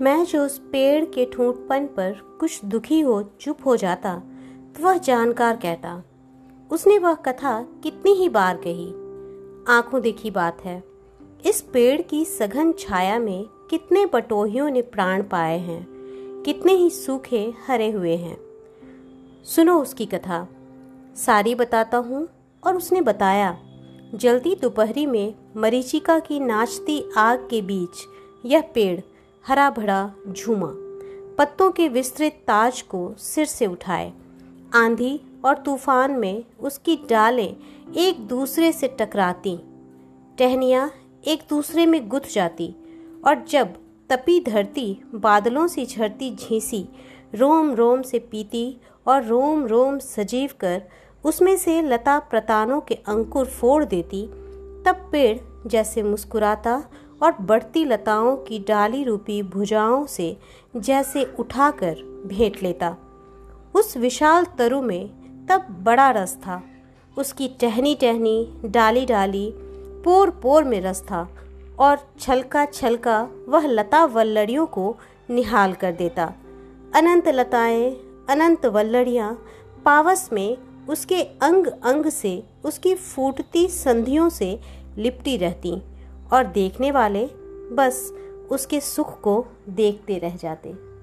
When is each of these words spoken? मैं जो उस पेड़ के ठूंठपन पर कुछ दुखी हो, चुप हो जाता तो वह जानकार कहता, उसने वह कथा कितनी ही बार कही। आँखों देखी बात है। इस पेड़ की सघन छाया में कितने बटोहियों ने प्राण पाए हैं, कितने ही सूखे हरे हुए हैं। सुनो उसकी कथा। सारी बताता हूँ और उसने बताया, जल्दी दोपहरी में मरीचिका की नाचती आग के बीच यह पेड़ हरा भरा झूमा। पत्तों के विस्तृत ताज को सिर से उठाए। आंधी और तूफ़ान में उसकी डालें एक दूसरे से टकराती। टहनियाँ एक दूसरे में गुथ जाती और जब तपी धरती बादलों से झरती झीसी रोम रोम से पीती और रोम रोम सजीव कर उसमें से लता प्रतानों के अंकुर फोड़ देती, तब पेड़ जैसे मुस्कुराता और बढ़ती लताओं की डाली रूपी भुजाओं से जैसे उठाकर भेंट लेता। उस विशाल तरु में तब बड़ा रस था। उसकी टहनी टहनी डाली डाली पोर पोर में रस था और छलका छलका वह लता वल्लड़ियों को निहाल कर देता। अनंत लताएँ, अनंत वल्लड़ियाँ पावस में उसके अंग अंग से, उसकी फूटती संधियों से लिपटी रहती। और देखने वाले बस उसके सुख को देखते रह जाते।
मैं 0.00 0.24
जो 0.24 0.44
उस 0.44 0.58
पेड़ 0.72 1.04
के 1.04 1.24
ठूंठपन 1.24 1.86
पर 1.86 2.16
कुछ 2.40 2.64
दुखी 2.64 3.00
हो, 3.00 3.22
चुप 3.40 3.58
हो 3.66 3.76
जाता 3.76 4.14
तो 4.76 4.82
वह 4.84 4.98
जानकार 4.98 5.56
कहता, 5.56 6.02
उसने 6.70 6.98
वह 6.98 7.14
कथा 7.14 7.60
कितनी 7.82 8.12
ही 8.12 8.28
बार 8.28 8.60
कही। 8.66 8.88
आँखों 9.68 10.00
देखी 10.02 10.30
बात 10.30 10.64
है। 10.64 10.82
इस 11.46 11.60
पेड़ 11.72 12.00
की 12.02 12.24
सघन 12.24 12.72
छाया 12.72 13.18
में 13.18 13.44
कितने 13.70 14.04
बटोहियों 14.06 14.68
ने 14.70 14.82
प्राण 14.82 15.22
पाए 15.22 15.58
हैं, 15.58 15.82
कितने 16.42 16.72
ही 16.72 16.90
सूखे 16.90 17.42
हरे 17.66 17.90
हुए 17.90 18.16
हैं। 18.16 18.36
सुनो 19.46 19.80
उसकी 19.82 20.06
कथा। 20.06 20.46
सारी 21.16 21.54
बताता 21.54 21.98
हूँ 21.98 22.26
और 22.62 22.76
उसने 22.76 23.00
बताया, 23.00 23.56
जल्दी 24.14 24.54
दोपहरी 24.54 25.06
में 25.06 25.34
मरीचिका 25.56 26.18
की 26.18 26.40
नाचती 26.40 27.02
आग 27.16 27.46
के 27.50 27.62
बीच 27.62 28.06
यह 28.44 28.70
पेड़ 28.74 29.00
हरा 29.46 29.68
भरा 29.70 30.12
झूमा। 30.28 30.68
पत्तों 31.38 31.70
के 31.70 31.88
विस्तृत 31.88 32.32
ताज 32.46 32.80
को 32.82 33.14
सिर 33.18 33.44
से 33.46 33.66
उठाए। 33.66 34.12
आंधी 34.74 35.20
और 35.44 35.58
तूफ़ान 35.58 36.12
में 36.12 36.44
उसकी 36.60 36.96
डालें 37.10 37.56
एक 37.96 38.26
दूसरे 38.26 38.72
से 38.72 38.88
टकराती। 39.00 39.56
टहनियाँ 40.38 40.90
एक 41.26 41.42
दूसरे 41.50 41.86
में 41.86 42.08
गुथ 42.08 42.32
जाती 42.32 42.68
और 43.26 43.44
जब 43.44 43.74
तपी 44.10 44.40
धरती 44.40 45.02
बादलों 45.14 45.66
से 45.66 45.86
झरती 45.86 46.34
झीसी 46.36 46.84
रोम 47.34 47.72
रोम 47.74 48.02
से 48.02 48.18
पीती 48.18 48.66
और 49.06 49.24
रोम 49.24 49.66
रोम 49.66 49.98
सजीव 49.98 50.50
कर 50.60 50.82
उसमें 51.24 51.56
से 51.56 51.80
लता 51.82 52.18
प्रतानों 52.20 52.80
के 52.80 52.94
अंकुर 52.94 53.46
फोड़ 53.46 53.84
देती, 53.84 54.26
तब 54.86 55.08
पेड़ 55.12 55.38
जैसे 55.68 56.02
मुस्कुराता 56.02 56.82
और 57.22 57.36
बढ़ती 57.40 57.84
लताओं 57.84 58.36
की 58.36 58.58
डाली 58.58 59.04
रूपी 59.04 59.42
भुजाओं 59.42 60.06
से 60.06 60.36
जैसे 60.76 61.24
उठाकर 61.38 61.96
भेंट 62.26 62.62
लेता। 62.62 62.96
उस 63.74 63.96
विशाल 63.96 64.44
तरु 64.44 64.82
में 64.82 65.08
तब 65.46 65.66
बड़ा 65.82 66.10
रस 66.10 66.34
था। 66.36 66.62
उसकी 67.18 67.48
टहनी 67.48 67.94
टहनी 67.94 68.52
डाली 68.64 69.06
डाली 69.06 69.52
पोर 70.04 70.30
पोर 70.30 70.64
में 70.64 70.80
रस 70.80 71.02
था 71.02 71.28
और 71.78 71.98
छलका 72.20 72.64
छलका 72.64 73.28
वह 73.48 73.66
लता 73.66 74.04
वल्लड़ियों 74.04 74.66
को 74.66 74.96
निहाल 75.30 75.72
कर 75.72 75.92
देता। 75.92 76.34
अनंत 76.94 77.28
लताएँ, 77.28 77.90
अनंत 78.28 78.66
वल्लड़ियाँ 78.66 79.44
पावस 79.84 80.30
में 80.32 80.56
उसके 80.88 81.22
अंग 81.22 81.66
अंग 81.66 82.06
से, 82.06 82.42
उसकी 82.64 82.94
फूटती 82.94 83.68
संधियों 83.68 84.28
से 84.28 84.60
लिपटी 84.98 85.36
रहती। 85.36 85.82
और 86.32 86.44
देखने 86.44 86.90
वाले 86.90 87.26
बस 87.72 88.12
उसके 88.50 88.80
सुख 88.80 89.20
को 89.20 89.46
देखते 89.68 90.18
रह 90.18 90.36
जाते। 90.36 90.95